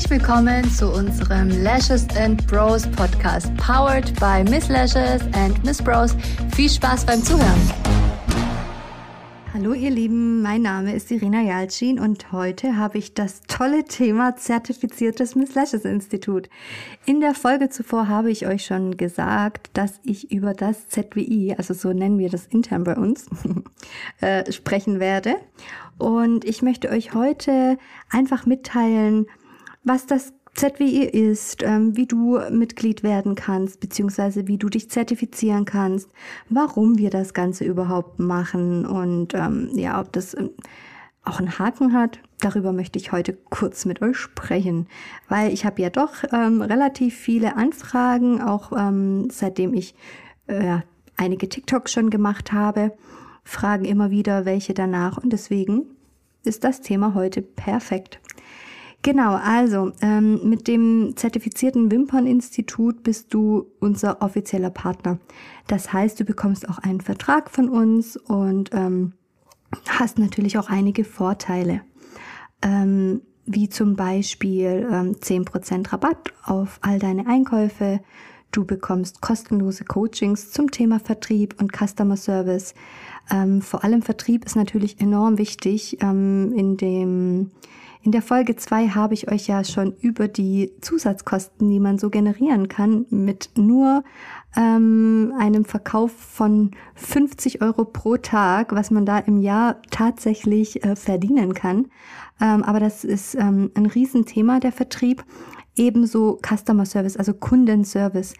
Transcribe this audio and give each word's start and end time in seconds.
Herzlich 0.00 0.22
willkommen 0.22 0.64
zu 0.70 0.90
unserem 0.90 1.50
Lashes 1.62 2.06
and 2.16 2.46
Bros 2.46 2.86
Podcast, 2.86 3.54
powered 3.58 4.18
by 4.18 4.42
Miss 4.50 4.70
Lashes 4.70 5.20
and 5.34 5.62
Miss 5.62 5.82
Bros. 5.82 6.16
Viel 6.56 6.70
Spaß 6.70 7.04
beim 7.04 7.22
Zuhören. 7.22 7.70
Hallo 9.52 9.74
ihr 9.74 9.90
Lieben, 9.90 10.40
mein 10.40 10.62
Name 10.62 10.94
ist 10.94 11.10
Irina 11.10 11.42
Jalcin 11.42 12.00
und 12.00 12.32
heute 12.32 12.78
habe 12.78 12.96
ich 12.96 13.12
das 13.12 13.42
tolle 13.46 13.84
Thema 13.84 14.36
zertifiziertes 14.36 15.34
Miss 15.34 15.54
Lashes 15.54 15.84
Institut. 15.84 16.48
In 17.04 17.20
der 17.20 17.34
Folge 17.34 17.68
zuvor 17.68 18.08
habe 18.08 18.30
ich 18.30 18.46
euch 18.46 18.64
schon 18.64 18.96
gesagt, 18.96 19.68
dass 19.74 20.00
ich 20.02 20.32
über 20.32 20.54
das 20.54 20.88
ZWI, 20.88 21.56
also 21.58 21.74
so 21.74 21.92
nennen 21.92 22.18
wir 22.18 22.30
das 22.30 22.46
intern 22.46 22.84
bei 22.84 22.96
uns, 22.96 23.26
äh, 24.22 24.50
sprechen 24.50 24.98
werde. 24.98 25.36
Und 25.98 26.46
ich 26.46 26.62
möchte 26.62 26.88
euch 26.88 27.12
heute 27.12 27.76
einfach 28.08 28.46
mitteilen, 28.46 29.26
was 29.84 30.06
das 30.06 30.32
ZWI 30.54 31.04
ist, 31.04 31.62
ähm, 31.62 31.96
wie 31.96 32.06
du 32.06 32.38
Mitglied 32.50 33.02
werden 33.02 33.34
kannst, 33.34 33.80
beziehungsweise 33.80 34.46
wie 34.46 34.58
du 34.58 34.68
dich 34.68 34.90
zertifizieren 34.90 35.64
kannst, 35.64 36.10
warum 36.48 36.98
wir 36.98 37.10
das 37.10 37.34
Ganze 37.34 37.64
überhaupt 37.64 38.18
machen 38.18 38.84
und 38.84 39.34
ähm, 39.34 39.70
ja, 39.74 40.00
ob 40.00 40.12
das 40.12 40.34
ähm, 40.34 40.50
auch 41.24 41.38
einen 41.38 41.58
Haken 41.58 41.92
hat. 41.92 42.18
Darüber 42.40 42.72
möchte 42.72 42.98
ich 42.98 43.12
heute 43.12 43.34
kurz 43.50 43.84
mit 43.84 44.02
euch 44.02 44.16
sprechen, 44.16 44.86
weil 45.28 45.52
ich 45.52 45.64
habe 45.64 45.82
ja 45.82 45.90
doch 45.90 46.24
ähm, 46.32 46.62
relativ 46.62 47.16
viele 47.16 47.56
Anfragen, 47.56 48.40
auch 48.40 48.72
ähm, 48.72 49.28
seitdem 49.30 49.74
ich 49.74 49.94
äh, 50.46 50.78
einige 51.16 51.48
TikToks 51.48 51.92
schon 51.92 52.10
gemacht 52.10 52.52
habe, 52.52 52.92
fragen 53.44 53.84
immer 53.84 54.10
wieder 54.10 54.44
welche 54.44 54.74
danach 54.74 55.18
und 55.18 55.32
deswegen 55.32 55.84
ist 56.44 56.64
das 56.64 56.80
Thema 56.80 57.14
heute 57.14 57.42
perfekt. 57.42 58.19
Genau, 59.02 59.34
also 59.34 59.92
ähm, 60.02 60.46
mit 60.48 60.68
dem 60.68 61.14
zertifizierten 61.16 61.90
Wimperninstitut 61.90 63.02
bist 63.02 63.32
du 63.32 63.66
unser 63.80 64.20
offizieller 64.20 64.68
Partner. 64.68 65.18
Das 65.68 65.92
heißt, 65.92 66.20
du 66.20 66.24
bekommst 66.24 66.68
auch 66.68 66.78
einen 66.78 67.00
Vertrag 67.00 67.50
von 67.50 67.70
uns 67.70 68.18
und 68.18 68.70
ähm, 68.74 69.14
hast 69.88 70.18
natürlich 70.18 70.58
auch 70.58 70.68
einige 70.68 71.04
Vorteile. 71.04 71.80
Ähm, 72.60 73.22
wie 73.46 73.68
zum 73.68 73.96
Beispiel 73.96 74.86
ähm, 74.90 75.16
10% 75.16 75.92
Rabatt 75.92 76.32
auf 76.44 76.78
all 76.82 76.98
deine 76.98 77.26
Einkäufe. 77.26 78.00
Du 78.52 78.64
bekommst 78.64 79.20
kostenlose 79.20 79.84
Coachings 79.84 80.50
zum 80.50 80.70
Thema 80.70 81.00
Vertrieb 81.00 81.60
und 81.60 81.72
Customer 81.72 82.16
Service. 82.16 82.74
Ähm, 83.30 83.62
vor 83.62 83.82
allem 83.82 84.02
Vertrieb 84.02 84.44
ist 84.44 84.56
natürlich 84.56 85.00
enorm 85.00 85.38
wichtig 85.38 85.98
ähm, 86.02 86.52
in 86.54 86.76
dem 86.76 87.50
in 88.02 88.12
der 88.12 88.22
Folge 88.22 88.56
2 88.56 88.88
habe 88.88 89.12
ich 89.12 89.30
euch 89.30 89.46
ja 89.46 89.62
schon 89.62 89.94
über 90.00 90.26
die 90.26 90.72
Zusatzkosten, 90.80 91.68
die 91.68 91.80
man 91.80 91.98
so 91.98 92.08
generieren 92.08 92.68
kann, 92.68 93.04
mit 93.10 93.50
nur 93.56 94.04
ähm, 94.56 95.34
einem 95.38 95.66
Verkauf 95.66 96.12
von 96.12 96.70
50 96.94 97.60
Euro 97.60 97.84
pro 97.84 98.16
Tag, 98.16 98.74
was 98.74 98.90
man 98.90 99.04
da 99.04 99.18
im 99.18 99.40
Jahr 99.42 99.82
tatsächlich 99.90 100.82
äh, 100.82 100.96
verdienen 100.96 101.52
kann. 101.52 101.88
Ähm, 102.40 102.62
aber 102.62 102.80
das 102.80 103.04
ist 103.04 103.34
ähm, 103.34 103.70
ein 103.74 103.84
Riesenthema, 103.84 104.60
der 104.60 104.72
Vertrieb. 104.72 105.22
Ebenso 105.76 106.38
Customer 106.42 106.86
Service, 106.86 107.18
also 107.18 107.34
Kundenservice. 107.34 108.34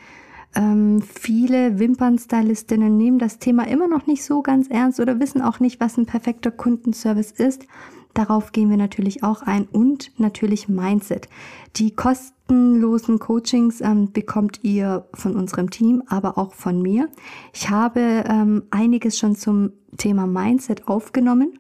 Ähm, 0.55 1.03
viele 1.03 1.79
Wimpernstylistinnen 1.79 2.97
nehmen 2.97 3.19
das 3.19 3.39
Thema 3.39 3.69
immer 3.69 3.87
noch 3.87 4.07
nicht 4.07 4.25
so 4.25 4.43
ganz 4.43 4.69
ernst 4.69 4.99
oder 4.99 5.21
wissen 5.21 5.43
auch 5.43 5.61
nicht, 5.61 5.81
was 5.81 5.97
ein 5.97 6.07
perfekter 6.07 6.51
Kundenservice 6.51 7.31
ist. 7.31 7.67
Darauf 8.21 8.53
gehen 8.53 8.69
wir 8.69 8.77
natürlich 8.77 9.23
auch 9.23 9.41
ein 9.41 9.67
und 9.73 10.13
natürlich 10.19 10.69
Mindset. 10.69 11.31
Die 11.77 11.93
kostenlosen 11.97 13.19
Coachings 13.19 13.81
ähm, 13.81 14.13
bekommt 14.13 14.61
ihr 14.63 15.07
von 15.15 15.37
unserem 15.37 15.71
Team, 15.71 16.03
aber 16.07 16.37
auch 16.37 16.53
von 16.53 16.83
mir. 16.83 17.09
Ich 17.55 17.71
habe 17.71 18.25
ähm, 18.29 18.65
einiges 18.71 19.19
schon 19.19 19.37
zum 19.37 19.73
Thema 19.97 20.27
Mindset 20.27 20.87
aufgenommen. 20.87 21.59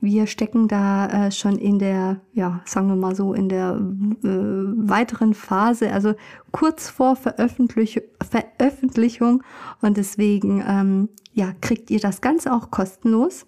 Wir 0.00 0.26
stecken 0.26 0.68
da 0.68 1.26
äh, 1.26 1.30
schon 1.30 1.58
in 1.58 1.78
der, 1.78 2.20
ja, 2.32 2.60
sagen 2.64 2.88
wir 2.88 2.96
mal 2.96 3.14
so, 3.14 3.34
in 3.34 3.48
der 3.48 3.74
äh, 3.74 4.28
weiteren 4.28 5.34
Phase, 5.34 5.92
also 5.92 6.14
kurz 6.50 6.90
vor 6.90 7.16
Veröffentlich 7.16 8.02
Veröffentlichung. 8.28 9.42
Und 9.80 9.96
deswegen, 9.96 10.62
ähm, 10.66 11.08
ja, 11.34 11.52
kriegt 11.60 11.90
ihr 11.90 12.00
das 12.00 12.20
Ganze 12.20 12.52
auch 12.52 12.70
kostenlos. 12.70 13.46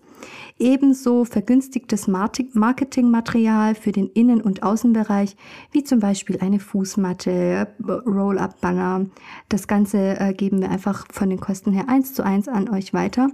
Ebenso 0.59 1.25
vergünstigtes 1.25 2.07
Marketingmaterial 2.07 3.75
für 3.75 3.93
den 3.93 4.09
Innen- 4.09 4.41
und 4.41 4.63
Außenbereich, 4.63 5.37
wie 5.73 5.85
zum 5.85 6.01
Beispiel 6.01 6.39
eine 6.41 6.61
Fußmatte, 6.61 7.69
Roll-up-Banner. 7.83 9.07
Das 9.49 9.67
Ganze 9.67 10.19
äh, 10.21 10.33
geben 10.33 10.61
wir 10.61 10.71
einfach 10.71 11.07
von 11.11 11.31
den 11.31 11.41
Kosten 11.41 11.73
her 11.73 11.89
eins 11.89 12.15
zu 12.15 12.25
eins 12.25 12.49
an 12.49 12.69
euch 12.69 12.95
weiter. 12.95 13.29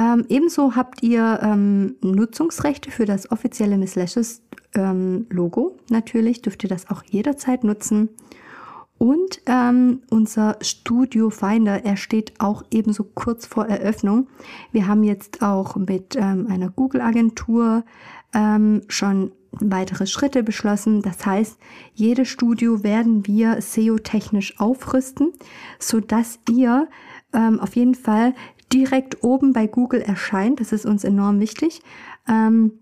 Ähm, 0.00 0.24
ebenso 0.30 0.76
habt 0.76 1.02
ihr 1.02 1.40
ähm, 1.42 1.96
Nutzungsrechte 2.00 2.90
für 2.90 3.04
das 3.04 3.30
offizielle 3.30 3.76
Miss 3.76 3.96
Lashes 3.96 4.42
ähm, 4.74 5.26
Logo. 5.28 5.76
Natürlich 5.90 6.40
dürft 6.40 6.62
ihr 6.62 6.70
das 6.70 6.88
auch 6.88 7.04
jederzeit 7.04 7.64
nutzen. 7.64 8.08
Und 8.96 9.42
ähm, 9.46 10.00
unser 10.10 10.56
Studio 10.62 11.28
Finder, 11.28 11.84
er 11.84 11.98
steht 11.98 12.32
auch 12.38 12.64
ebenso 12.70 13.04
kurz 13.04 13.46
vor 13.46 13.66
Eröffnung. 13.66 14.28
Wir 14.72 14.86
haben 14.86 15.02
jetzt 15.02 15.42
auch 15.42 15.76
mit 15.76 16.16
ähm, 16.16 16.46
einer 16.48 16.70
Google-Agentur 16.70 17.84
ähm, 18.32 18.82
schon 18.88 19.32
weitere 19.52 20.06
Schritte 20.06 20.42
beschlossen. 20.42 21.02
Das 21.02 21.26
heißt, 21.26 21.58
jedes 21.92 22.28
Studio 22.28 22.82
werden 22.82 23.26
wir 23.26 23.60
SEO-technisch 23.60 24.58
aufrüsten, 24.60 25.32
so 25.78 26.00
dass 26.00 26.38
ihr 26.48 26.88
ähm, 27.32 27.60
auf 27.60 27.76
jeden 27.76 27.94
Fall 27.94 28.34
direkt 28.72 29.22
oben 29.22 29.52
bei 29.52 29.66
Google 29.66 30.00
erscheint. 30.00 30.60
Das 30.60 30.72
ist 30.72 30.86
uns 30.86 31.04
enorm 31.04 31.40
wichtig. 31.40 31.82
Ähm, 32.28 32.72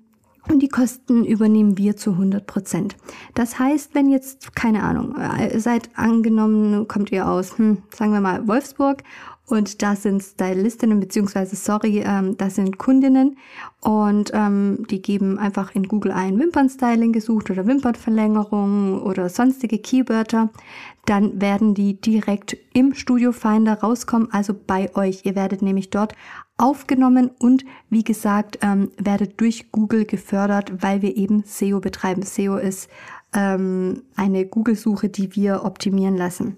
und 0.51 0.61
die 0.61 0.69
Kosten 0.69 1.25
übernehmen 1.25 1.77
wir 1.77 1.97
zu 1.97 2.13
100 2.13 2.47
Prozent. 2.47 2.97
Das 3.35 3.59
heißt, 3.59 3.95
wenn 3.95 4.09
jetzt, 4.09 4.55
keine 4.55 4.83
Ahnung, 4.83 5.15
äh, 5.17 5.59
seid 5.61 5.91
angenommen, 5.95 6.89
kommt 6.89 7.13
ihr 7.13 7.29
aus, 7.29 7.59
hm, 7.59 7.83
sagen 7.95 8.13
wir 8.13 8.21
mal, 8.21 8.49
Wolfsburg 8.49 9.03
und 9.49 9.83
da 9.83 9.97
sind 9.97 10.23
Stylistinnen, 10.23 11.01
beziehungsweise, 11.01 11.57
sorry, 11.57 12.03
ähm, 12.05 12.37
das 12.37 12.57
sind 12.57 12.79
Kundinnen 12.79 13.39
und 13.81 14.31
ähm, 14.35 14.87
die 14.91 15.01
geben 15.01 15.39
einfach 15.39 15.75
in 15.75 15.85
Google 15.85 16.13
ein 16.13 16.39
Wimpernstyling 16.39 17.13
gesucht 17.13 17.51
oder 17.51 17.67
Wimpernverlängerung 17.67 19.03
oder 19.03 19.29
sonstige 19.29 19.79
Keywörter. 19.79 20.51
Dann 21.07 21.41
werden 21.41 21.75
die 21.75 21.99
direkt 21.99 22.59
im 22.75 22.95
Studio 22.95 23.33
Finder 23.33 23.81
rauskommen, 23.81 24.29
also 24.33 24.55
bei 24.55 24.95
euch. 24.95 25.23
Ihr 25.25 25.35
werdet 25.35 25.63
nämlich 25.63 25.89
dort 25.89 26.15
aufgenommen 26.59 27.31
und 27.39 27.65
wie 27.89 28.05
gesagt, 28.05 28.59
ähm, 28.63 28.91
werdet 28.99 29.41
durch 29.41 29.73
Google 29.73 30.05
gefördert, 30.05 30.83
weil 30.83 31.01
wir 31.01 31.17
eben 31.17 31.45
SEO 31.47 31.81
betreiben. 31.81 32.23
SEO 32.23 32.57
ist 32.57 32.91
ähm, 33.35 34.03
eine 34.17 34.45
Google-Suche, 34.45 35.09
die 35.09 35.35
wir 35.37 35.65
optimieren 35.65 36.17
lassen, 36.17 36.57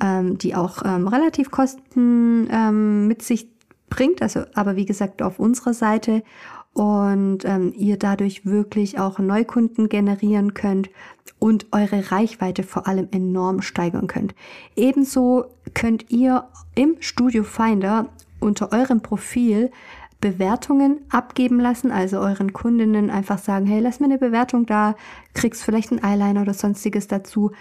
ähm, 0.00 0.38
die 0.38 0.54
auch 0.54 0.82
ähm, 0.84 1.08
relativ 1.08 1.50
Kosten 1.50 2.48
ähm, 2.50 3.06
mit 3.06 3.22
sich 3.22 3.48
bringt, 3.88 4.22
also 4.22 4.42
aber 4.54 4.76
wie 4.76 4.86
gesagt 4.86 5.22
auf 5.22 5.38
unserer 5.38 5.74
Seite 5.74 6.22
und 6.72 7.44
ähm, 7.44 7.72
ihr 7.76 7.96
dadurch 7.96 8.44
wirklich 8.44 8.98
auch 8.98 9.18
Neukunden 9.20 9.88
generieren 9.88 10.54
könnt 10.54 10.90
und 11.38 11.66
eure 11.72 12.10
Reichweite 12.10 12.64
vor 12.64 12.88
allem 12.88 13.08
enorm 13.12 13.62
steigern 13.62 14.08
könnt. 14.08 14.34
Ebenso 14.74 15.44
könnt 15.72 16.10
ihr 16.10 16.48
im 16.74 16.96
Studio 17.00 17.44
Finder 17.44 18.08
unter 18.40 18.72
eurem 18.72 19.00
Profil 19.00 19.70
Bewertungen 20.20 21.00
abgeben 21.10 21.60
lassen, 21.60 21.92
also 21.92 22.18
euren 22.18 22.52
Kundinnen 22.52 23.10
einfach 23.10 23.38
sagen, 23.38 23.66
hey, 23.66 23.80
lass 23.80 24.00
mir 24.00 24.06
eine 24.06 24.18
Bewertung 24.18 24.66
da, 24.66 24.96
kriegst 25.34 25.62
vielleicht 25.62 25.92
einen 25.92 26.02
Eyeliner 26.02 26.42
oder 26.42 26.54
sonstiges 26.54 27.06
dazu, 27.06 27.52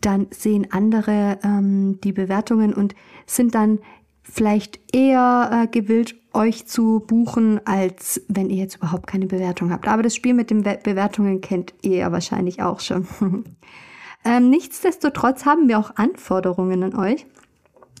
dann 0.00 0.28
sehen 0.30 0.68
andere 0.70 1.38
ähm, 1.42 2.00
die 2.02 2.12
Bewertungen 2.12 2.72
und 2.72 2.94
sind 3.26 3.54
dann 3.54 3.80
vielleicht 4.22 4.80
eher 4.94 5.50
äh, 5.52 5.66
gewillt, 5.66 6.14
euch 6.32 6.66
zu 6.66 7.00
buchen, 7.00 7.60
als 7.66 8.22
wenn 8.28 8.50
ihr 8.50 8.58
jetzt 8.58 8.76
überhaupt 8.76 9.06
keine 9.06 9.26
Bewertung 9.26 9.72
habt. 9.72 9.88
Aber 9.88 10.02
das 10.02 10.14
Spiel 10.14 10.34
mit 10.34 10.50
den 10.50 10.62
Bewertungen 10.62 11.40
kennt 11.40 11.74
ihr 11.82 11.98
ja 11.98 12.12
wahrscheinlich 12.12 12.62
auch 12.62 12.80
schon. 12.80 13.06
ähm, 14.24 14.50
nichtsdestotrotz 14.50 15.44
haben 15.44 15.68
wir 15.68 15.78
auch 15.78 15.96
Anforderungen 15.96 16.84
an 16.84 16.94
euch, 16.94 17.26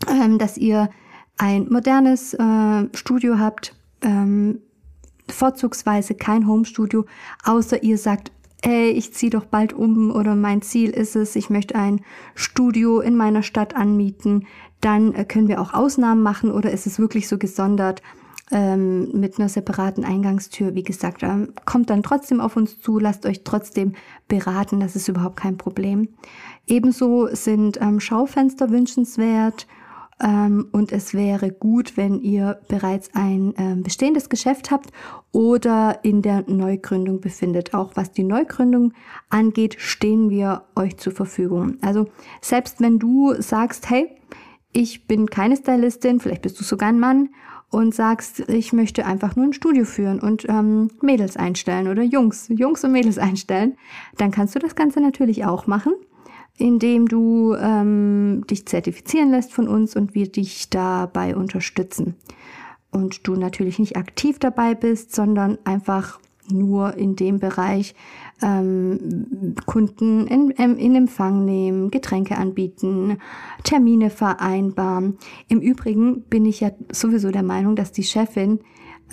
ähm, 0.08 0.38
dass 0.38 0.56
ihr 0.56 0.90
ein 1.38 1.66
modernes 1.70 2.34
äh, 2.34 2.88
Studio 2.94 3.38
habt, 3.38 3.74
ähm, 4.02 4.60
vorzugsweise 5.28 6.14
kein 6.14 6.46
Homestudio, 6.46 7.06
außer 7.44 7.82
ihr 7.82 7.98
sagt, 7.98 8.30
ey, 8.62 8.90
ich 8.90 9.14
ziehe 9.14 9.30
doch 9.30 9.44
bald 9.44 9.72
um 9.72 10.10
oder 10.10 10.34
mein 10.34 10.62
Ziel 10.62 10.90
ist 10.90 11.16
es, 11.16 11.36
ich 11.36 11.50
möchte 11.50 11.74
ein 11.74 12.00
Studio 12.34 13.00
in 13.00 13.16
meiner 13.16 13.42
Stadt 13.42 13.74
anmieten, 13.74 14.46
dann 14.80 15.14
äh, 15.14 15.24
können 15.24 15.48
wir 15.48 15.60
auch 15.60 15.74
Ausnahmen 15.74 16.22
machen 16.22 16.50
oder 16.50 16.70
ist 16.70 16.86
es 16.86 16.98
wirklich 16.98 17.28
so 17.28 17.38
gesondert, 17.38 18.02
ähm, 18.50 19.12
mit 19.12 19.38
einer 19.38 19.48
separaten 19.48 20.04
Eingangstür. 20.04 20.74
Wie 20.74 20.82
gesagt, 20.82 21.22
ähm, 21.22 21.52
kommt 21.64 21.90
dann 21.90 22.02
trotzdem 22.02 22.40
auf 22.40 22.56
uns 22.56 22.80
zu, 22.80 22.98
lasst 22.98 23.26
euch 23.26 23.44
trotzdem 23.44 23.92
beraten, 24.28 24.80
das 24.80 24.96
ist 24.96 25.08
überhaupt 25.08 25.36
kein 25.36 25.56
Problem. 25.56 26.08
Ebenso 26.66 27.28
sind 27.32 27.80
ähm, 27.80 28.00
Schaufenster 28.00 28.70
wünschenswert 28.70 29.66
und 30.22 30.92
es 30.92 31.14
wäre 31.14 31.50
gut, 31.50 31.96
wenn 31.96 32.20
ihr 32.20 32.60
bereits 32.68 33.10
ein 33.14 33.54
ähm, 33.56 33.82
bestehendes 33.82 34.28
Geschäft 34.28 34.70
habt 34.70 34.90
oder 35.32 36.00
in 36.02 36.20
der 36.20 36.44
Neugründung 36.46 37.20
befindet. 37.20 37.72
Auch 37.72 37.92
was 37.94 38.12
die 38.12 38.24
Neugründung 38.24 38.92
angeht, 39.30 39.76
stehen 39.78 40.28
wir 40.28 40.64
euch 40.76 40.98
zur 40.98 41.14
Verfügung. 41.14 41.78
Also 41.80 42.06
selbst 42.42 42.80
wenn 42.80 42.98
du 42.98 43.34
sagst, 43.38 43.88
hey, 43.88 44.10
ich 44.72 45.06
bin 45.06 45.26
keine 45.26 45.56
Stylistin, 45.56 46.20
vielleicht 46.20 46.42
bist 46.42 46.60
du 46.60 46.64
sogar 46.64 46.90
ein 46.90 47.00
Mann 47.00 47.30
und 47.70 47.94
sagst, 47.94 48.40
ich 48.48 48.72
möchte 48.72 49.06
einfach 49.06 49.36
nur 49.36 49.46
ein 49.46 49.52
Studio 49.52 49.84
führen 49.84 50.20
und 50.20 50.46
ähm, 50.48 50.90
Mädels 51.00 51.36
einstellen 51.36 51.88
oder 51.88 52.02
Jungs, 52.02 52.48
Jungs 52.48 52.84
und 52.84 52.92
Mädels 52.92 53.18
einstellen, 53.18 53.76
dann 54.16 54.32
kannst 54.32 54.54
du 54.54 54.58
das 54.58 54.74
Ganze 54.74 55.00
natürlich 55.00 55.44
auch 55.44 55.66
machen 55.66 55.94
indem 56.60 57.08
du 57.08 57.54
ähm, 57.54 58.44
dich 58.48 58.66
zertifizieren 58.66 59.30
lässt 59.30 59.52
von 59.52 59.68
uns 59.68 59.96
und 59.96 60.14
wir 60.14 60.30
dich 60.30 60.70
dabei 60.70 61.36
unterstützen. 61.36 62.14
Und 62.90 63.26
du 63.26 63.36
natürlich 63.36 63.78
nicht 63.78 63.96
aktiv 63.96 64.38
dabei 64.38 64.74
bist, 64.74 65.14
sondern 65.14 65.58
einfach 65.64 66.18
nur 66.50 66.96
in 66.96 67.16
dem 67.16 67.38
Bereich 67.38 67.94
ähm, 68.42 69.54
Kunden 69.66 70.26
in, 70.26 70.50
in 70.50 70.94
Empfang 70.96 71.44
nehmen, 71.44 71.90
Getränke 71.90 72.36
anbieten, 72.36 73.18
Termine 73.62 74.10
vereinbaren. 74.10 75.18
Im 75.48 75.60
Übrigen 75.60 76.22
bin 76.22 76.44
ich 76.44 76.60
ja 76.60 76.70
sowieso 76.90 77.30
der 77.30 77.42
Meinung, 77.42 77.76
dass 77.76 77.92
die 77.92 78.02
Chefin 78.02 78.60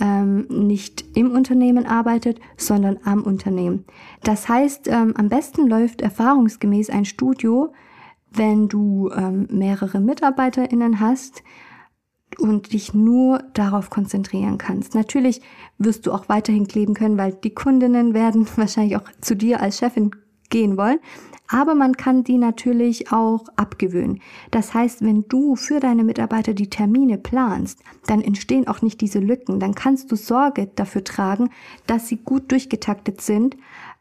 ähm, 0.00 0.46
nicht 0.48 1.04
im 1.14 1.32
Unternehmen 1.32 1.86
arbeitet, 1.86 2.40
sondern 2.56 2.98
am 3.04 3.22
Unternehmen. 3.22 3.84
Das 4.22 4.48
heißt, 4.48 4.88
ähm, 4.88 5.14
am 5.16 5.28
besten 5.28 5.66
läuft 5.66 6.02
erfahrungsgemäß 6.02 6.90
ein 6.90 7.04
Studio, 7.04 7.72
wenn 8.30 8.68
du 8.68 9.10
ähm, 9.10 9.48
mehrere 9.50 10.00
MitarbeiterInnen 10.00 11.00
hast 11.00 11.42
und 12.38 12.72
dich 12.72 12.94
nur 12.94 13.42
darauf 13.54 13.90
konzentrieren 13.90 14.58
kannst. 14.58 14.94
Natürlich 14.94 15.40
wirst 15.78 16.06
du 16.06 16.12
auch 16.12 16.28
weiterhin 16.28 16.68
kleben 16.68 16.94
können, 16.94 17.16
weil 17.16 17.32
die 17.32 17.54
Kundinnen 17.54 18.14
werden 18.14 18.46
wahrscheinlich 18.56 18.96
auch 18.96 19.08
zu 19.20 19.34
dir 19.34 19.60
als 19.60 19.78
Chefin 19.78 20.10
gehen 20.50 20.76
wollen 20.76 20.98
aber 21.48 21.74
man 21.74 21.96
kann 21.96 22.24
die 22.24 22.38
natürlich 22.38 23.10
auch 23.10 23.44
abgewöhnen. 23.56 24.20
Das 24.50 24.74
heißt, 24.74 25.02
wenn 25.02 25.24
du 25.28 25.56
für 25.56 25.80
deine 25.80 26.04
Mitarbeiter 26.04 26.54
die 26.54 26.70
Termine 26.70 27.18
planst, 27.18 27.82
dann 28.06 28.20
entstehen 28.20 28.68
auch 28.68 28.82
nicht 28.82 29.00
diese 29.00 29.18
Lücken. 29.18 29.58
Dann 29.58 29.74
kannst 29.74 30.12
du 30.12 30.16
Sorge 30.16 30.70
dafür 30.76 31.04
tragen, 31.04 31.50
dass 31.86 32.08
sie 32.08 32.18
gut 32.18 32.52
durchgetaktet 32.52 33.20
sind 33.20 33.56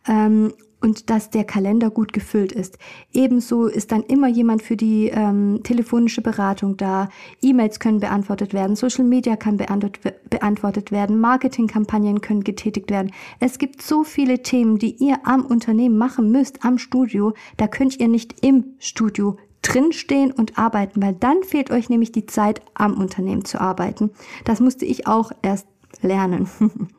ähm, 0.07 0.53
und 0.79 1.09
dass 1.09 1.29
der 1.29 1.43
Kalender 1.43 1.89
gut 1.89 2.13
gefüllt 2.13 2.51
ist. 2.51 2.77
Ebenso 3.13 3.65
ist 3.65 3.91
dann 3.91 4.03
immer 4.03 4.27
jemand 4.27 4.61
für 4.61 4.77
die 4.77 5.07
ähm, 5.07 5.61
telefonische 5.63 6.21
Beratung 6.21 6.77
da. 6.77 7.09
E-Mails 7.41 7.79
können 7.79 7.99
beantwortet 7.99 8.53
werden, 8.53 8.75
Social 8.75 9.05
Media 9.05 9.35
kann 9.35 9.57
beantwortet 9.57 10.91
werden, 10.91 11.19
Marketingkampagnen 11.19 12.21
können 12.21 12.43
getätigt 12.43 12.91
werden. 12.91 13.11
Es 13.39 13.57
gibt 13.57 13.81
so 13.81 14.03
viele 14.03 14.43
Themen, 14.43 14.77
die 14.77 14.95
ihr 14.95 15.19
am 15.23 15.45
Unternehmen 15.45 15.97
machen 15.97 16.31
müsst, 16.31 16.63
am 16.63 16.77
Studio. 16.77 17.33
Da 17.57 17.67
könnt 17.67 17.99
ihr 17.99 18.07
nicht 18.07 18.45
im 18.45 18.65
Studio 18.79 19.37
drinstehen 19.61 20.31
und 20.31 20.57
arbeiten, 20.57 21.01
weil 21.01 21.13
dann 21.13 21.43
fehlt 21.43 21.71
euch 21.71 21.89
nämlich 21.89 22.11
die 22.11 22.25
Zeit, 22.25 22.61
am 22.73 22.93
Unternehmen 22.93 23.45
zu 23.45 23.59
arbeiten. 23.59 24.11
Das 24.45 24.59
musste 24.59 24.85
ich 24.85 25.07
auch 25.07 25.31
erst 25.41 25.67
lernen. 26.01 26.49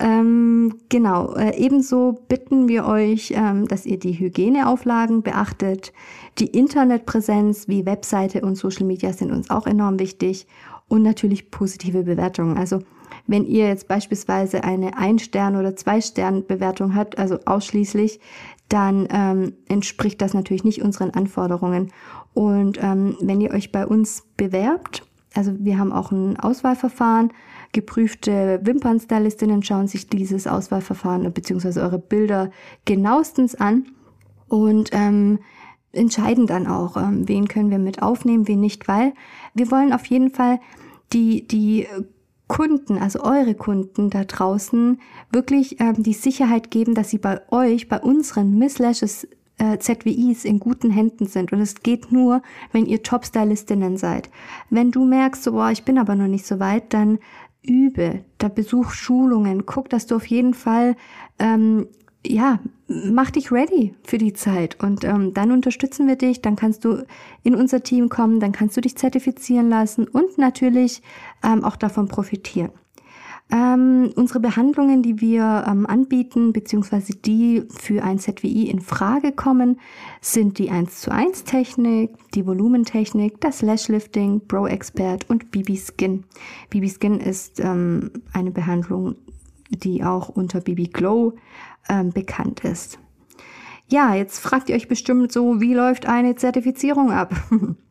Ähm, 0.00 0.78
genau, 0.88 1.34
äh, 1.34 1.56
ebenso 1.56 2.20
bitten 2.28 2.68
wir 2.68 2.86
euch, 2.86 3.32
ähm, 3.34 3.66
dass 3.66 3.84
ihr 3.84 3.98
die 3.98 4.12
Hygieneauflagen 4.12 5.22
beachtet. 5.22 5.92
Die 6.38 6.46
Internetpräsenz 6.46 7.66
wie 7.66 7.84
Webseite 7.84 8.42
und 8.42 8.54
Social 8.54 8.86
Media 8.86 9.12
sind 9.12 9.32
uns 9.32 9.50
auch 9.50 9.66
enorm 9.66 9.98
wichtig 9.98 10.46
und 10.86 11.02
natürlich 11.02 11.50
positive 11.50 12.04
Bewertungen. 12.04 12.56
Also 12.56 12.78
wenn 13.26 13.44
ihr 13.44 13.66
jetzt 13.66 13.88
beispielsweise 13.88 14.62
eine 14.62 14.96
Ein-Stern- 14.96 15.56
oder 15.56 15.74
Zwei-Stern-Bewertung 15.74 16.94
habt, 16.94 17.18
also 17.18 17.38
ausschließlich, 17.44 18.20
dann 18.68 19.08
ähm, 19.10 19.54
entspricht 19.68 20.20
das 20.20 20.32
natürlich 20.32 20.64
nicht 20.64 20.82
unseren 20.82 21.10
Anforderungen. 21.10 21.90
Und 22.34 22.78
ähm, 22.80 23.16
wenn 23.20 23.40
ihr 23.40 23.50
euch 23.50 23.72
bei 23.72 23.86
uns 23.86 24.24
bewerbt, 24.36 25.07
also 25.38 25.54
wir 25.60 25.78
haben 25.78 25.92
auch 25.92 26.10
ein 26.10 26.38
Auswahlverfahren, 26.38 27.32
Geprüfte 27.72 28.60
Wimpernstylistinnen 28.62 29.62
schauen 29.62 29.88
sich 29.88 30.08
dieses 30.08 30.46
Auswahlverfahren 30.46 31.30
bzw. 31.32 31.80
eure 31.80 31.98
Bilder 31.98 32.50
genauestens 32.86 33.54
an 33.54 33.86
und 34.48 34.90
ähm, 34.92 35.38
entscheiden 35.92 36.46
dann 36.46 36.66
auch, 36.66 36.96
ähm, 36.96 37.28
wen 37.28 37.46
können 37.46 37.70
wir 37.70 37.78
mit 37.78 38.02
aufnehmen, 38.02 38.48
wen 38.48 38.60
nicht, 38.60 38.88
weil 38.88 39.12
wir 39.54 39.70
wollen 39.70 39.92
auf 39.92 40.06
jeden 40.06 40.30
Fall 40.30 40.60
die, 41.12 41.46
die 41.46 41.86
Kunden, 42.48 42.98
also 42.98 43.22
eure 43.22 43.54
Kunden 43.54 44.10
da 44.10 44.24
draußen, 44.24 44.98
wirklich 45.30 45.80
ähm, 45.80 46.02
die 46.02 46.14
Sicherheit 46.14 46.70
geben, 46.70 46.94
dass 46.94 47.10
sie 47.10 47.18
bei 47.18 47.40
euch, 47.52 47.88
bei 47.88 48.00
unseren 48.00 48.58
Miss 48.58 48.78
Lashes 48.78 49.28
äh, 49.58 49.78
ZWIs 49.78 50.44
in 50.44 50.60
guten 50.60 50.90
Händen 50.90 51.26
sind. 51.26 51.52
Und 51.52 51.60
es 51.60 51.82
geht 51.82 52.12
nur, 52.12 52.42
wenn 52.72 52.86
ihr 52.86 53.02
Top-Stylistinnen 53.02 53.96
seid. 53.96 54.30
Wenn 54.70 54.90
du 54.90 55.04
merkst, 55.04 55.42
so, 55.42 55.52
boah, 55.52 55.70
ich 55.70 55.84
bin 55.84 55.98
aber 55.98 56.14
noch 56.14 56.28
nicht 56.28 56.46
so 56.46 56.58
weit, 56.58 56.94
dann 56.94 57.18
übe, 57.62 58.24
da 58.38 58.48
besuch 58.48 58.90
Schulungen, 58.90 59.66
guck, 59.66 59.88
dass 59.90 60.06
du 60.06 60.16
auf 60.16 60.26
jeden 60.26 60.54
Fall, 60.54 60.96
ähm, 61.38 61.86
ja, 62.26 62.60
mach 62.88 63.30
dich 63.30 63.52
ready 63.52 63.94
für 64.02 64.18
die 64.18 64.32
Zeit 64.32 64.82
und 64.82 65.04
ähm, 65.04 65.34
dann 65.34 65.52
unterstützen 65.52 66.06
wir 66.08 66.16
dich, 66.16 66.40
dann 66.40 66.56
kannst 66.56 66.84
du 66.84 67.04
in 67.42 67.54
unser 67.54 67.82
Team 67.82 68.08
kommen, 68.08 68.40
dann 68.40 68.52
kannst 68.52 68.76
du 68.76 68.80
dich 68.80 68.96
zertifizieren 68.96 69.68
lassen 69.68 70.08
und 70.08 70.38
natürlich 70.38 71.02
ähm, 71.44 71.64
auch 71.64 71.76
davon 71.76 72.08
profitieren. 72.08 72.70
Ähm, 73.50 74.12
unsere 74.14 74.40
Behandlungen, 74.40 75.02
die 75.02 75.22
wir 75.22 75.64
ähm, 75.66 75.86
anbieten, 75.86 76.52
beziehungsweise 76.52 77.14
die 77.14 77.62
für 77.70 78.02
ein 78.02 78.18
ZWI 78.18 78.68
in 78.68 78.80
Frage 78.80 79.32
kommen, 79.32 79.80
sind 80.20 80.58
die 80.58 80.70
1 80.70 81.00
zu 81.00 81.10
1 81.10 81.44
Technik, 81.44 82.10
die 82.34 82.46
Volumentechnik, 82.46 83.40
das 83.40 83.62
Lashlifting, 83.62 84.40
Bro 84.46 84.66
Expert 84.66 85.30
und 85.30 85.50
BB 85.50 85.78
Skin. 85.78 86.24
BB 86.68 86.90
Skin 86.90 87.20
ist 87.20 87.58
ähm, 87.60 88.10
eine 88.34 88.50
Behandlung, 88.50 89.16
die 89.70 90.04
auch 90.04 90.28
unter 90.28 90.60
BB 90.60 90.92
Glow 90.92 91.32
ähm, 91.88 92.12
bekannt 92.12 92.64
ist. 92.64 92.98
Ja, 93.86 94.14
jetzt 94.14 94.40
fragt 94.40 94.68
ihr 94.68 94.76
euch 94.76 94.88
bestimmt 94.88 95.32
so, 95.32 95.62
wie 95.62 95.72
läuft 95.72 96.06
eine 96.06 96.34
Zertifizierung 96.34 97.10
ab? 97.10 97.34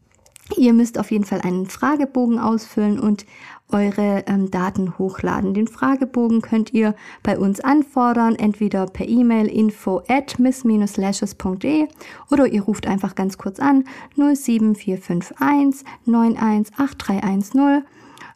Ihr 0.56 0.74
müsst 0.74 0.98
auf 0.98 1.12
jeden 1.12 1.26
Fall 1.26 1.42
einen 1.42 1.66
Fragebogen 1.66 2.40
ausfüllen 2.40 3.00
und 3.00 3.26
eure 3.70 4.24
ähm, 4.28 4.50
Daten 4.50 4.98
hochladen. 4.98 5.54
Den 5.54 5.68
Fragebogen 5.68 6.42
könnt 6.42 6.74
ihr 6.74 6.96
bei 7.22 7.38
uns 7.38 7.60
anfordern, 7.60 8.36
entweder 8.36 8.86
per 8.86 9.08
E-Mail 9.08 9.48
info 9.48 10.02
at 10.08 10.40
miss-lashes.de 10.40 11.88
oder 12.32 12.48
ihr 12.48 12.62
ruft 12.62 12.88
einfach 12.88 13.16
ganz 13.16 13.38
kurz 13.38 13.60
an 13.60 13.84
07451 14.16 15.86
918310 16.06 17.84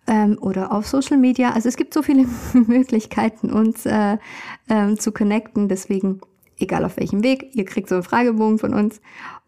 ähm, 0.07 0.37
oder 0.41 0.73
auf 0.73 0.85
Social 0.87 1.17
Media. 1.17 1.51
Also 1.51 1.69
es 1.69 1.77
gibt 1.77 1.93
so 1.93 2.01
viele 2.01 2.25
Möglichkeiten, 2.53 3.51
uns 3.51 3.85
äh, 3.85 4.17
ähm, 4.69 4.99
zu 4.99 5.13
connecten. 5.13 5.69
Deswegen 5.69 6.19
egal 6.61 6.85
auf 6.85 6.97
welchem 6.97 7.23
Weg, 7.23 7.49
ihr 7.53 7.65
kriegt 7.65 7.89
so 7.89 7.95
einen 7.95 8.03
Fragebogen 8.03 8.59
von 8.59 8.73
uns 8.73 9.01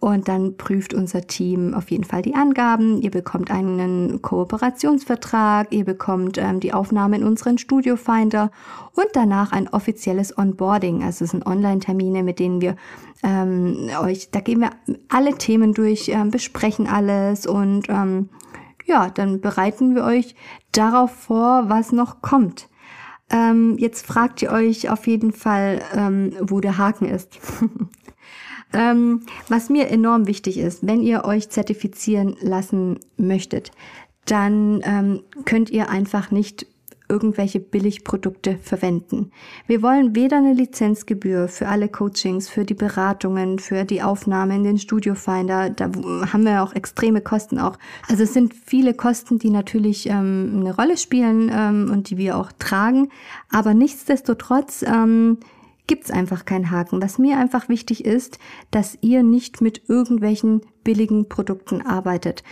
und 0.04 0.28
dann 0.28 0.58
prüft 0.58 0.94
unser 0.94 1.22
Team 1.28 1.74
auf 1.74 1.90
jeden 1.90 2.04
Fall 2.04 2.22
die 2.22 2.36
Angaben. 2.36 3.02
Ihr 3.02 3.10
bekommt 3.10 3.50
einen 3.50 4.22
Kooperationsvertrag, 4.22 5.72
ihr 5.72 5.86
bekommt 5.86 6.38
ähm, 6.38 6.60
die 6.60 6.74
Aufnahme 6.74 7.16
in 7.16 7.24
unseren 7.24 7.58
Studiofinder 7.58 8.52
und 8.96 9.08
danach 9.14 9.54
ein 9.54 9.70
offizielles 9.70 10.38
Onboarding. 10.38 11.06
Also 11.06 11.24
es 11.24 11.32
sind 11.32 11.46
Online-Termine, 11.46 12.22
mit 12.22 12.40
denen 12.40 12.60
wir 12.60 12.76
ähm, 13.24 13.92
euch, 14.02 14.30
da 14.30 14.42
gehen 14.42 14.60
wir 14.60 14.72
alle 15.08 15.38
Themen 15.38 15.74
durch, 15.74 16.10
ähm, 16.10 16.32
besprechen 16.32 16.86
alles 16.86 17.48
und 17.48 17.88
ähm, 17.88 18.28
ja, 18.86 19.10
dann 19.10 19.40
bereiten 19.40 19.96
wir 19.96 20.04
euch 20.04 20.36
darauf 20.74 21.12
vor, 21.12 21.70
was 21.70 21.94
noch 21.94 22.22
kommt. 22.22 22.68
Ähm, 23.30 23.78
jetzt 23.80 24.06
fragt 24.06 24.42
ihr 24.42 24.52
euch 24.52 24.90
auf 24.90 25.08
jeden 25.08 25.32
Fall, 25.32 25.82
ähm, 25.96 26.34
wo 26.42 26.60
der 26.60 26.78
Haken 26.78 27.06
ist. 27.06 27.40
ähm, 28.74 29.22
was 29.50 29.70
mir 29.70 29.89
enorm 29.89 30.27
wichtig 30.27 30.58
ist, 30.58 30.86
wenn 30.86 31.01
ihr 31.01 31.25
euch 31.25 31.50
zertifizieren 31.50 32.36
lassen 32.42 33.00
möchtet, 33.18 33.72
dann 34.25 34.82
ähm, 34.84 35.22
könnt 35.46 35.70
ihr 35.70 35.89
einfach 35.89 36.32
nicht 36.32 36.65
irgendwelche 37.10 37.60
Billigprodukte 37.60 38.58
verwenden. 38.58 39.32
Wir 39.68 39.82
wollen 39.82 40.15
weder 40.15 40.38
eine 40.38 40.53
Lizenzgebühr 40.53 41.48
für 41.48 41.68
alle 41.68 41.89
Coachings, 41.89 42.50
für 42.50 42.65
die 42.65 42.74
Beratungen, 42.74 43.60
für 43.60 43.84
die 43.84 44.01
Aufnahme 44.01 44.56
in 44.56 44.63
den 44.63 44.80
Studio 44.80 45.13
Finder. 45.13 45.70
Da 45.70 45.92
haben 46.32 46.46
wir 46.46 46.63
auch 46.63 46.74
extreme 46.74 47.22
Kosten 47.22 47.60
auch. 47.60 47.77
Also 48.08 48.24
es 48.24 48.34
sind 48.34 48.53
viele 48.53 48.94
Kosten, 48.94 49.38
die 49.38 49.50
natürlich 49.50 50.10
ähm, 50.10 50.58
eine 50.62 50.75
Rolle 50.75 50.98
spielen 50.98 51.51
ähm, 51.53 51.92
und 51.92 52.10
die 52.10 52.18
wir 52.18 52.38
auch 52.38 52.51
tragen. 52.58 53.10
Aber 53.51 53.74
nichtsdestotrotz 53.74 54.84
ähm, 54.84 55.38
gibt 55.88 56.06
es 56.06 56.12
einfach 56.12 56.46
keinen 56.46 56.72
Haken. 56.72 57.02
Was 57.02 57.18
mir 57.18 57.38
einfach 57.38 57.70
wichtig 57.70 58.06
ist, 58.06 58.40
dass 58.72 58.98
ihr 59.02 59.24
nicht 59.24 59.62
mit 59.62 59.90
irgendwelchen 59.90 60.62
billigen 60.84 61.28
Produkten 61.30 61.82
arbeitet. 61.82 62.44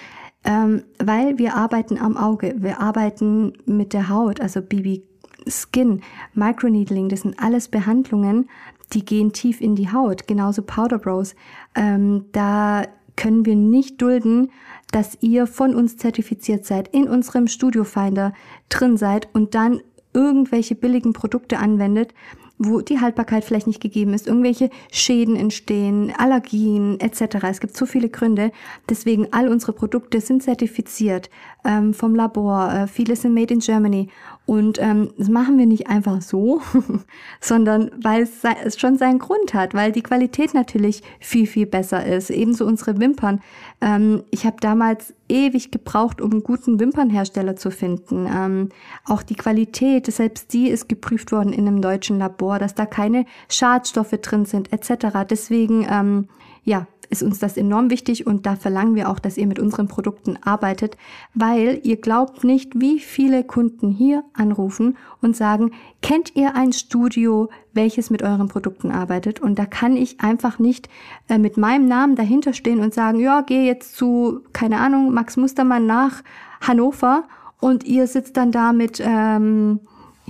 Ähm, 0.43 0.83
weil 0.97 1.37
wir 1.37 1.55
arbeiten 1.55 1.97
am 1.97 2.17
Auge, 2.17 2.55
wir 2.57 2.81
arbeiten 2.81 3.53
mit 3.65 3.93
der 3.93 4.09
Haut, 4.09 4.41
also 4.41 4.61
BB 4.61 5.03
Skin, 5.47 6.01
Microneedling, 6.33 7.09
das 7.09 7.21
sind 7.21 7.39
alles 7.39 7.67
Behandlungen, 7.67 8.49
die 8.93 9.05
gehen 9.05 9.33
tief 9.33 9.61
in 9.61 9.75
die 9.75 9.91
Haut, 9.91 10.27
genauso 10.27 10.61
Powder 10.61 10.99
Brows. 10.99 11.35
Ähm, 11.75 12.25
da 12.31 12.85
können 13.15 13.45
wir 13.45 13.55
nicht 13.55 14.01
dulden, 14.01 14.51
dass 14.91 15.17
ihr 15.21 15.47
von 15.47 15.75
uns 15.75 15.97
zertifiziert 15.97 16.65
seid, 16.65 16.89
in 16.89 17.07
unserem 17.07 17.47
Studio 17.47 17.83
Finder 17.83 18.33
drin 18.69 18.97
seid 18.97 19.29
und 19.33 19.55
dann 19.55 19.81
irgendwelche 20.13 20.75
billigen 20.75 21.13
Produkte 21.13 21.59
anwendet, 21.59 22.13
wo 22.63 22.81
die 22.81 22.99
Haltbarkeit 22.99 23.43
vielleicht 23.43 23.67
nicht 23.67 23.81
gegeben 23.81 24.13
ist, 24.13 24.27
irgendwelche 24.27 24.69
Schäden 24.91 25.35
entstehen, 25.35 26.13
Allergien 26.15 26.99
etc. 26.99 27.37
Es 27.49 27.59
gibt 27.59 27.75
so 27.75 27.85
viele 27.85 28.09
Gründe. 28.09 28.51
Deswegen 28.87 29.27
all 29.31 29.47
unsere 29.47 29.73
Produkte 29.73 30.21
sind 30.21 30.43
zertifiziert 30.43 31.29
ähm, 31.65 31.93
vom 31.93 32.13
Labor. 32.13 32.71
Äh, 32.71 32.87
viele 32.87 33.15
sind 33.15 33.33
made 33.33 33.53
in 33.53 33.61
Germany. 33.61 34.09
Und 34.51 34.81
ähm, 34.81 35.13
das 35.17 35.29
machen 35.29 35.57
wir 35.57 35.65
nicht 35.65 35.87
einfach 35.87 36.21
so, 36.21 36.59
sondern 37.39 37.89
weil 38.03 38.23
es, 38.23 38.43
es 38.65 38.77
schon 38.77 38.97
seinen 38.97 39.17
Grund 39.17 39.53
hat, 39.53 39.73
weil 39.73 39.93
die 39.93 40.01
Qualität 40.01 40.53
natürlich 40.53 41.03
viel, 41.21 41.47
viel 41.47 41.65
besser 41.65 42.05
ist. 42.05 42.29
Ebenso 42.29 42.65
unsere 42.65 42.99
Wimpern. 42.99 43.39
Ähm, 43.79 44.23
ich 44.29 44.45
habe 44.45 44.57
damals 44.59 45.13
ewig 45.29 45.71
gebraucht, 45.71 46.19
um 46.19 46.31
einen 46.31 46.43
guten 46.43 46.81
Wimpernhersteller 46.81 47.55
zu 47.55 47.71
finden. 47.71 48.27
Ähm, 48.29 48.69
auch 49.05 49.23
die 49.23 49.35
Qualität, 49.35 50.07
selbst 50.07 50.51
die 50.51 50.67
ist 50.67 50.89
geprüft 50.89 51.31
worden 51.31 51.53
in 51.53 51.65
einem 51.65 51.81
deutschen 51.81 52.19
Labor, 52.19 52.59
dass 52.59 52.75
da 52.75 52.85
keine 52.85 53.23
Schadstoffe 53.47 54.17
drin 54.21 54.43
sind 54.43 54.73
etc. 54.73 55.19
Deswegen, 55.29 55.87
ähm, 55.89 56.27
ja, 56.65 56.87
ist 57.11 57.21
uns 57.21 57.39
das 57.39 57.57
enorm 57.57 57.89
wichtig 57.89 58.25
und 58.25 58.45
da 58.45 58.55
verlangen 58.55 58.95
wir 58.95 59.09
auch, 59.09 59.19
dass 59.19 59.37
ihr 59.37 59.45
mit 59.45 59.59
unseren 59.59 59.87
Produkten 59.87 60.37
arbeitet, 60.41 60.97
weil 61.33 61.79
ihr 61.83 61.97
glaubt 61.97 62.43
nicht, 62.43 62.79
wie 62.79 62.99
viele 62.99 63.43
Kunden 63.43 63.91
hier 63.91 64.23
anrufen 64.33 64.97
und 65.21 65.35
sagen, 65.35 65.71
kennt 66.01 66.35
ihr 66.35 66.55
ein 66.55 66.73
Studio, 66.73 67.49
welches 67.73 68.09
mit 68.09 68.23
euren 68.23 68.47
Produkten 68.47 68.91
arbeitet? 68.91 69.41
Und 69.41 69.59
da 69.59 69.65
kann 69.65 69.97
ich 69.97 70.21
einfach 70.21 70.57
nicht 70.57 70.89
äh, 71.27 71.37
mit 71.37 71.57
meinem 71.57 71.87
Namen 71.87 72.15
dahinter 72.15 72.53
stehen 72.53 72.79
und 72.79 72.93
sagen, 72.93 73.19
ja, 73.19 73.41
geh 73.41 73.65
jetzt 73.65 73.95
zu, 73.95 74.39
keine 74.53 74.79
Ahnung, 74.79 75.13
Max 75.13 75.35
Mustermann 75.35 75.85
nach 75.85 76.23
Hannover 76.61 77.25
und 77.59 77.83
ihr 77.83 78.07
sitzt 78.07 78.37
dann 78.37 78.51
da 78.51 78.73
mit 78.73 79.01
ähm, 79.05 79.81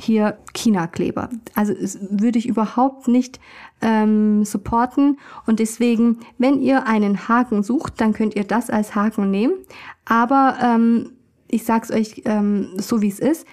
hier 0.02 0.38
China-Kleber. 0.54 1.30
Also 1.56 1.74
würde 2.10 2.40
ich 2.40 2.48
überhaupt 2.48 3.08
nicht 3.08 3.40
ähm, 3.82 4.44
supporten. 4.46 5.20
Und 5.46 5.60
deswegen, 5.60 6.20
wenn 6.38 6.62
ihr 6.62 6.88
einen 6.88 7.28
Haken 7.28 7.64
sucht, 7.64 8.00
dann 8.02 8.14
könnt 8.14 8.36
ihr 8.36 8.44
das 8.44 8.70
als 8.70 8.96
Haken 8.96 9.32
nehmen. 9.32 9.54
Aber 10.06 10.58
ähm, 10.62 11.14
ich 11.48 11.64
sag's 11.64 11.92
euch 11.92 12.22
ähm, 12.26 12.70
so, 12.78 13.02
wie 13.02 13.10
es 13.10 13.20
ist. 13.20 13.46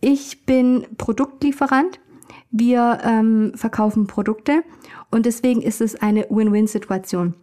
Ich 0.00 0.44
bin 0.44 0.86
Produktlieferant. 0.98 2.00
Wir 2.50 2.98
ähm, 3.02 3.52
verkaufen 3.56 4.06
Produkte 4.06 4.62
und 5.10 5.26
deswegen 5.26 5.60
ist 5.60 5.80
es 5.80 5.96
eine 5.96 6.26
Win-Win-Situation. 6.30 7.34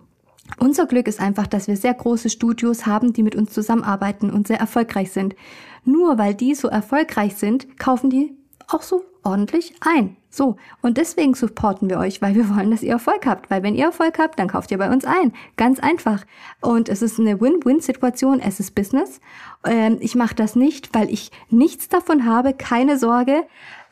Unser 0.58 0.86
Glück 0.86 1.08
ist 1.08 1.20
einfach, 1.20 1.48
dass 1.48 1.68
wir 1.68 1.76
sehr 1.76 1.94
große 1.94 2.30
Studios 2.30 2.86
haben, 2.86 3.14
die 3.14 3.24
mit 3.24 3.36
uns 3.36 3.52
zusammenarbeiten 3.52 4.30
und 4.30 4.48
sehr 4.48 4.60
erfolgreich 4.60 5.12
sind. 5.12 5.36
Nur 5.84 6.18
weil 6.18 6.34
die 6.34 6.56
so 6.56 6.68
erfolgreich 6.68 7.36
sind, 7.36 7.78
kaufen 7.78 8.10
die 8.10 8.36
auch 8.74 8.82
so 8.82 9.04
ordentlich 9.24 9.74
ein. 9.82 10.18
So, 10.30 10.56
und 10.82 10.98
deswegen 10.98 11.34
supporten 11.34 11.90
wir 11.90 12.00
euch, 12.00 12.22
weil 12.22 12.36
wir 12.36 12.50
wollen, 12.56 12.72
dass 12.72 12.84
ihr 12.84 12.92
Erfolg 12.92 13.26
habt. 13.26 13.50
Weil 13.50 13.64
wenn 13.64 13.76
ihr 13.76 13.86
Erfolg 13.86 14.18
habt, 14.18 14.40
dann 14.40 14.48
kauft 14.48 14.72
ihr 14.72 14.78
bei 14.78 14.90
uns 14.92 15.06
ein. 15.06 15.34
Ganz 15.58 15.80
einfach. 15.80 16.26
Und 16.62 16.90
es 16.90 17.02
ist 17.02 17.20
eine 17.20 17.40
Win-Win-Situation, 17.42 18.40
es 18.40 18.60
ist 18.60 18.74
Business. 18.74 19.20
Ähm, 19.66 19.98
ich 20.00 20.16
mache 20.16 20.36
das 20.36 20.56
nicht, 20.56 20.94
weil 20.94 21.10
ich 21.10 21.32
nichts 21.50 21.90
davon 21.90 22.26
habe, 22.26 22.54
keine 22.54 22.98
Sorge. 22.98 23.44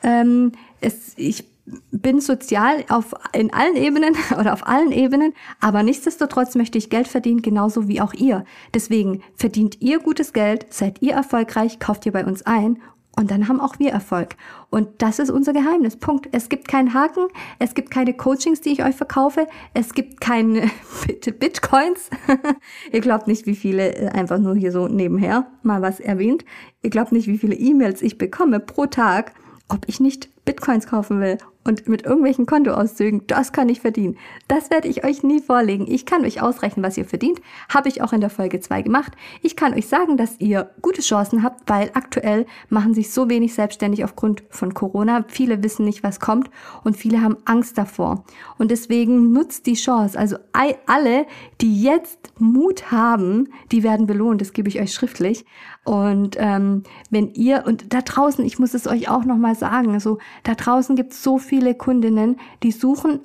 Ähm, 0.02 0.52
es, 0.80 1.12
ich 1.16 1.44
bin 1.92 2.20
sozial 2.20 2.84
auf, 2.88 3.14
in 3.32 3.52
allen 3.52 3.76
Ebenen 3.76 4.16
oder 4.38 4.54
auf 4.54 4.66
allen 4.66 4.92
Ebenen, 4.92 5.34
aber 5.60 5.82
nichtsdestotrotz 5.82 6.54
möchte 6.54 6.78
ich 6.78 6.90
Geld 6.90 7.06
verdienen, 7.06 7.42
genauso 7.42 7.86
wie 7.86 8.00
auch 8.00 8.14
ihr. 8.14 8.44
Deswegen 8.74 9.22
verdient 9.36 9.80
ihr 9.80 10.00
gutes 10.00 10.32
Geld, 10.32 10.66
seid 10.70 11.02
ihr 11.02 11.12
erfolgreich, 11.12 11.78
kauft 11.78 12.06
ihr 12.06 12.12
bei 12.12 12.24
uns 12.24 12.42
ein 12.42 12.80
und 13.20 13.30
dann 13.30 13.48
haben 13.48 13.60
auch 13.60 13.78
wir 13.78 13.90
Erfolg. 13.90 14.34
Und 14.70 14.88
das 15.02 15.18
ist 15.18 15.28
unser 15.28 15.52
Geheimnis. 15.52 15.98
Punkt. 15.98 16.30
Es 16.32 16.48
gibt 16.48 16.68
keinen 16.68 16.94
Haken, 16.94 17.28
es 17.58 17.74
gibt 17.74 17.90
keine 17.90 18.14
Coachings, 18.14 18.62
die 18.62 18.70
ich 18.70 18.82
euch 18.82 18.96
verkaufe, 18.96 19.46
es 19.74 19.92
gibt 19.92 20.22
keine 20.22 20.70
Bitcoins. 21.38 22.08
Ihr 22.92 23.00
glaubt 23.02 23.26
nicht, 23.26 23.44
wie 23.44 23.56
viele, 23.56 23.94
äh, 23.94 24.08
einfach 24.08 24.38
nur 24.38 24.56
hier 24.56 24.72
so 24.72 24.88
nebenher 24.88 25.48
mal 25.62 25.82
was 25.82 26.00
erwähnt. 26.00 26.46
Ihr 26.80 26.88
glaubt 26.88 27.12
nicht, 27.12 27.28
wie 27.28 27.36
viele 27.36 27.56
E-Mails 27.56 28.00
ich 28.00 28.16
bekomme 28.16 28.58
pro 28.58 28.86
Tag, 28.86 29.34
ob 29.68 29.86
ich 29.86 30.00
nicht 30.00 30.30
Bitcoins 30.46 30.86
kaufen 30.86 31.20
will 31.20 31.36
und 31.62 31.88
mit 31.88 32.04
irgendwelchen 32.04 32.46
Kontoauszügen, 32.46 33.26
das 33.26 33.52
kann 33.52 33.68
ich 33.68 33.80
verdienen. 33.80 34.16
Das 34.48 34.70
werde 34.70 34.88
ich 34.88 35.04
euch 35.04 35.22
nie 35.22 35.40
vorlegen. 35.40 35.86
Ich 35.90 36.06
kann 36.06 36.24
euch 36.24 36.40
ausrechnen, 36.40 36.84
was 36.84 36.96
ihr 36.96 37.04
verdient. 37.04 37.40
Habe 37.68 37.88
ich 37.88 38.02
auch 38.02 38.12
in 38.12 38.20
der 38.20 38.30
Folge 38.30 38.60
2 38.60 38.82
gemacht. 38.82 39.12
Ich 39.42 39.56
kann 39.56 39.74
euch 39.74 39.86
sagen, 39.86 40.16
dass 40.16 40.40
ihr 40.40 40.70
gute 40.80 41.02
Chancen 41.02 41.42
habt, 41.42 41.68
weil 41.68 41.90
aktuell 41.92 42.46
machen 42.70 42.94
sich 42.94 43.12
so 43.12 43.28
wenig 43.28 43.54
selbstständig 43.54 44.04
aufgrund 44.04 44.42
von 44.48 44.72
Corona. 44.72 45.24
Viele 45.28 45.62
wissen 45.62 45.84
nicht, 45.84 46.02
was 46.02 46.18
kommt 46.18 46.50
und 46.82 46.96
viele 46.96 47.20
haben 47.20 47.36
Angst 47.44 47.76
davor. 47.76 48.24
Und 48.56 48.70
deswegen 48.70 49.32
nutzt 49.32 49.66
die 49.66 49.74
Chance. 49.74 50.18
Also 50.18 50.36
alle, 50.52 51.26
die 51.60 51.82
jetzt 51.82 52.32
Mut 52.38 52.90
haben, 52.90 53.48
die 53.70 53.82
werden 53.82 54.06
belohnt. 54.06 54.40
Das 54.40 54.54
gebe 54.54 54.68
ich 54.68 54.80
euch 54.80 54.94
schriftlich. 54.94 55.44
Und 55.84 56.36
ähm, 56.38 56.82
wenn 57.10 57.32
ihr, 57.34 57.64
und 57.66 57.92
da 57.92 58.02
draußen, 58.02 58.44
ich 58.44 58.58
muss 58.58 58.74
es 58.74 58.86
euch 58.86 59.08
auch 59.08 59.24
nochmal 59.24 59.54
sagen, 59.54 59.92
also 59.92 60.18
da 60.42 60.54
draußen 60.54 60.94
gibt 60.94 61.12
es 61.12 61.22
so 61.22 61.38
viele 61.38 61.74
Kundinnen, 61.74 62.36
die 62.62 62.72
suchen 62.72 63.20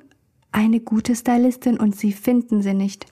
eine 0.52 0.80
gute 0.80 1.14
Stylistin 1.14 1.78
und 1.78 1.96
sie 1.96 2.12
finden 2.12 2.62
sie 2.62 2.74
nicht. 2.74 3.06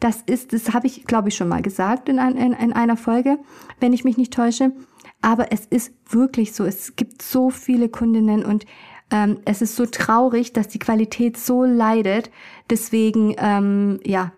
Das 0.00 0.22
ist, 0.26 0.52
das 0.52 0.74
habe 0.74 0.86
ich, 0.86 1.04
glaube 1.06 1.30
ich, 1.30 1.36
schon 1.36 1.48
mal 1.48 1.62
gesagt 1.62 2.08
in, 2.10 2.18
ein, 2.18 2.36
in, 2.36 2.52
in 2.52 2.72
einer 2.74 2.98
Folge, 2.98 3.38
wenn 3.80 3.94
ich 3.94 4.04
mich 4.04 4.18
nicht 4.18 4.34
täusche. 4.34 4.72
Aber 5.22 5.52
es 5.52 5.64
ist 5.66 5.92
wirklich 6.10 6.52
so. 6.52 6.64
Es 6.64 6.96
gibt 6.96 7.22
so 7.22 7.48
viele 7.48 7.88
Kundinnen 7.88 8.44
und 8.44 8.66
ähm, 9.10 9.38
es 9.44 9.62
ist 9.62 9.76
so 9.76 9.86
traurig, 9.86 10.52
dass 10.52 10.68
die 10.68 10.78
Qualität 10.78 11.36
so 11.36 11.64
leidet. 11.64 12.30
Deswegen, 12.68 13.34
ähm, 13.38 14.00
ja, 14.04 14.32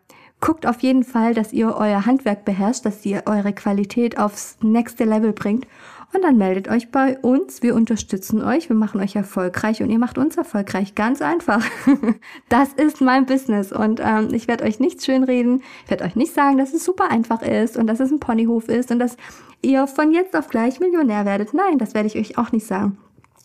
guckt 0.45 0.67
auf 0.67 0.81
jeden 0.81 1.05
Fall, 1.05 1.33
dass 1.33 1.55
ihr 1.55 1.75
euer 1.75 2.05
Handwerk 2.05 2.45
beherrscht, 2.45 2.85
dass 2.85 3.05
ihr 3.07 3.23
eure 3.25 3.55
Qualität 3.55 4.19
aufs 4.19 4.59
nächste 4.61 5.05
Level 5.05 5.33
bringt 5.33 5.67
und 6.13 6.23
dann 6.23 6.37
meldet 6.37 6.69
euch 6.69 6.91
bei 6.91 7.19
uns. 7.19 7.63
Wir 7.63 7.75
unterstützen 7.75 8.43
euch. 8.43 8.69
Wir 8.69 8.77
machen 8.77 9.01
euch 9.01 9.17
erfolgreich 9.17 9.83
und 9.83 9.91
ihr 9.91 9.99
macht 9.99 10.19
uns 10.19 10.37
erfolgreich. 10.37 10.95
Ganz 10.95 11.23
einfach. 11.23 11.65
das 12.51 12.73
ist 12.75 13.01
mein 13.01 13.27
Business. 13.27 13.73
Und 13.73 14.01
ähm, 14.05 14.29
ich 14.33 14.47
werde 14.47 14.65
euch 14.65 14.79
nichts 14.79 15.07
schönreden. 15.07 15.63
Ich 15.85 15.91
werde 15.91 16.05
euch 16.05 16.15
nicht 16.15 16.35
sagen, 16.35 16.59
dass 16.59 16.73
es 16.73 16.85
super 16.85 17.11
einfach 17.11 17.43
ist 17.43 17.77
und 17.77 17.89
dass 17.89 17.99
es 17.99 18.13
ein 18.13 18.21
Ponyhof 18.21 18.69
ist 18.69 18.93
und 18.93 19.01
dass 19.01 19.17
ihr 19.63 19.87
von 19.87 20.13
jetzt 20.13 20.37
auf 20.37 20.49
gleich 20.49 20.79
Millionär 20.79 21.25
werdet. 21.25 21.53
Nein, 21.53 21.79
das 21.79 21.95
werde 21.95 22.07
ich 22.07 22.17
euch 22.17 22.39
auch 22.39 22.53
nicht 22.53 22.67
sagen. 22.67 22.99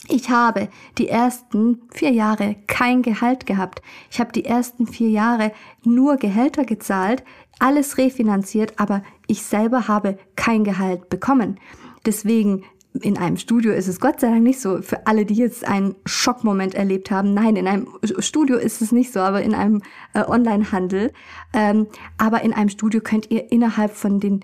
Ich 0.08 0.30
habe 0.30 0.70
die 0.98 1.10
ersten 1.10 1.82
vier 1.92 2.12
Jahre 2.12 2.56
kein 2.68 3.02
Gehalt 3.02 3.46
gehabt. 3.46 3.82
Ich 4.10 4.20
habe 4.20 4.32
die 4.32 4.46
ersten 4.46 4.88
vier 4.88 5.10
Jahre 5.10 5.52
nur 5.84 6.16
Gehälter 6.16 6.64
gezahlt, 6.64 7.24
alles 7.60 7.98
refinanziert, 7.98 8.80
aber 8.80 9.04
ich 9.28 9.44
selber 9.44 9.88
habe 9.88 10.18
kein 10.36 10.64
Gehalt 10.64 11.10
bekommen. 11.10 11.60
Deswegen 12.06 12.64
in 13.02 13.18
einem 13.18 13.38
Studio 13.38 13.72
ist 13.72 13.88
es 13.88 14.00
Gott 14.00 14.20
sei 14.20 14.30
Dank 14.30 14.42
nicht 14.42 14.60
so. 14.60 14.82
Für 14.82 15.06
alle, 15.06 15.26
die 15.26 15.36
jetzt 15.36 15.68
einen 15.68 15.96
Schockmoment 16.06 16.74
erlebt 16.74 17.12
haben, 17.12 17.34
nein, 17.34 17.56
in 17.56 17.68
einem 17.68 17.88
Studio 18.20 18.58
ist 18.58 18.82
es 18.82 18.92
nicht 18.92 19.14
so, 19.14 19.20
aber 19.20 19.44
in 19.44 19.54
einem 19.54 19.82
äh, 20.14 20.24
Onlinehandel. 20.26 21.12
Ähm, 21.54 21.88
aber 22.18 22.42
in 22.42 22.54
einem 22.54 22.70
Studio 22.70 23.02
könnt 23.02 23.30
ihr 23.30 23.52
innerhalb 23.52 23.92
von 23.92 24.20
den 24.20 24.44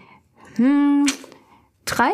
hm, 0.56 1.06
drei, 1.86 2.12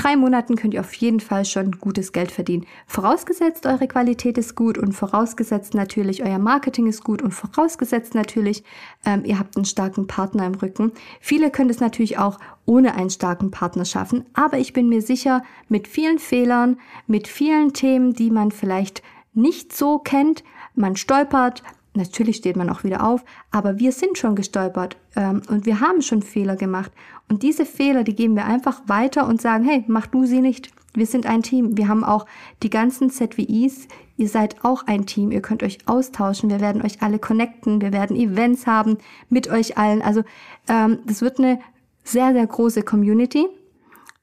drei 0.00 0.16
Monaten 0.16 0.56
könnt 0.56 0.72
ihr 0.72 0.80
auf 0.80 0.94
jeden 0.94 1.20
Fall 1.20 1.44
schon 1.44 1.72
gutes 1.72 2.12
Geld 2.12 2.30
verdienen. 2.30 2.66
Vorausgesetzt, 2.86 3.66
eure 3.66 3.86
Qualität 3.86 4.38
ist 4.38 4.54
gut 4.54 4.78
und 4.78 4.92
vorausgesetzt 4.92 5.74
natürlich, 5.74 6.24
euer 6.24 6.38
Marketing 6.38 6.86
ist 6.86 7.04
gut 7.04 7.20
und 7.20 7.32
vorausgesetzt 7.32 8.14
natürlich, 8.14 8.64
ähm, 9.04 9.24
ihr 9.24 9.38
habt 9.38 9.56
einen 9.56 9.66
starken 9.66 10.06
Partner 10.06 10.46
im 10.46 10.54
Rücken. 10.54 10.92
Viele 11.20 11.50
können 11.50 11.68
es 11.68 11.80
natürlich 11.80 12.18
auch 12.18 12.38
ohne 12.64 12.94
einen 12.94 13.10
starken 13.10 13.50
Partner 13.50 13.84
schaffen, 13.84 14.24
aber 14.32 14.58
ich 14.58 14.72
bin 14.72 14.88
mir 14.88 15.02
sicher, 15.02 15.42
mit 15.68 15.86
vielen 15.86 16.18
Fehlern, 16.18 16.78
mit 17.06 17.28
vielen 17.28 17.74
Themen, 17.74 18.14
die 18.14 18.30
man 18.30 18.52
vielleicht 18.52 19.02
nicht 19.34 19.76
so 19.76 19.98
kennt, 19.98 20.44
man 20.74 20.96
stolpert, 20.96 21.62
Natürlich 21.94 22.36
steht 22.36 22.56
man 22.56 22.70
auch 22.70 22.84
wieder 22.84 23.04
auf, 23.04 23.24
aber 23.50 23.78
wir 23.80 23.90
sind 23.90 24.16
schon 24.16 24.36
gestolpert 24.36 24.96
ähm, 25.16 25.42
und 25.48 25.66
wir 25.66 25.80
haben 25.80 26.02
schon 26.02 26.22
Fehler 26.22 26.54
gemacht. 26.54 26.92
Und 27.28 27.42
diese 27.42 27.66
Fehler, 27.66 28.04
die 28.04 28.14
geben 28.14 28.36
wir 28.36 28.44
einfach 28.44 28.82
weiter 28.86 29.26
und 29.26 29.40
sagen, 29.40 29.64
hey, 29.64 29.84
mach 29.88 30.06
du 30.06 30.24
sie 30.24 30.40
nicht. 30.40 30.70
Wir 30.94 31.06
sind 31.06 31.26
ein 31.26 31.42
Team. 31.42 31.76
Wir 31.76 31.88
haben 31.88 32.04
auch 32.04 32.26
die 32.62 32.70
ganzen 32.70 33.10
ZWIs. 33.10 33.88
Ihr 34.16 34.28
seid 34.28 34.64
auch 34.64 34.86
ein 34.86 35.06
Team. 35.06 35.30
Ihr 35.30 35.42
könnt 35.42 35.62
euch 35.62 35.78
austauschen. 35.86 36.50
Wir 36.50 36.60
werden 36.60 36.82
euch 36.82 37.02
alle 37.02 37.18
connecten. 37.18 37.80
Wir 37.80 37.92
werden 37.92 38.16
Events 38.16 38.66
haben 38.66 38.98
mit 39.28 39.48
euch 39.48 39.78
allen. 39.78 40.02
Also 40.02 40.22
ähm, 40.68 40.98
das 41.06 41.22
wird 41.22 41.38
eine 41.38 41.60
sehr, 42.04 42.32
sehr 42.32 42.46
große 42.46 42.82
Community. 42.82 43.46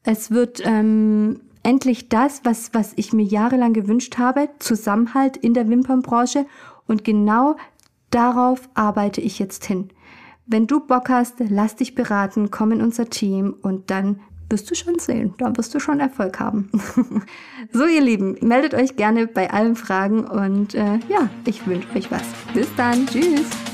Es 0.03 0.31
wird 0.31 0.61
ähm, 0.65 1.41
endlich 1.63 2.09
das, 2.09 2.41
was, 2.43 2.73
was 2.73 2.93
ich 2.95 3.11
mir 3.11 3.25
jahrelang 3.25 3.73
gewünscht 3.73 4.17
habe, 4.17 4.49
Zusammenhalt 4.59 5.35
in 5.35 5.53
der 5.53 5.69
Wimpernbranche 5.69 6.45
und 6.87 7.03
genau 7.03 7.55
darauf 8.09 8.69
arbeite 8.73 9.21
ich 9.21 9.39
jetzt 9.39 9.65
hin. 9.65 9.89
Wenn 10.45 10.65
du 10.65 10.79
Bock 10.79 11.09
hast, 11.09 11.35
lass 11.49 11.75
dich 11.75 11.93
beraten, 11.93 12.51
komm 12.51 12.71
in 12.71 12.81
unser 12.81 13.09
Team 13.09 13.55
und 13.61 13.91
dann 13.91 14.21
wirst 14.49 14.71
du 14.71 14.75
schon 14.75 14.97
sehen, 14.97 15.33
dann 15.39 15.57
wirst 15.57 15.75
du 15.75 15.79
schon 15.79 15.99
Erfolg 15.99 16.39
haben. 16.39 16.69
so 17.73 17.85
ihr 17.85 18.01
Lieben, 18.01 18.37
meldet 18.41 18.73
euch 18.73 18.95
gerne 18.95 19.27
bei 19.27 19.51
allen 19.51 19.75
Fragen 19.75 20.25
und 20.25 20.73
äh, 20.73 20.99
ja, 21.09 21.29
ich 21.45 21.67
wünsche 21.67 21.93
euch 21.95 22.09
was. 22.11 22.23
Bis 22.53 22.73
dann, 22.75 23.05
tschüss. 23.07 23.66